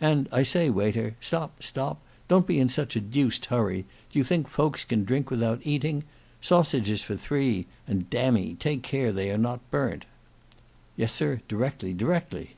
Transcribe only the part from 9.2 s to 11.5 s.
are not burnt." "Yes, sir,